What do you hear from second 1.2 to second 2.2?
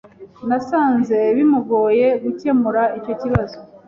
bimugoye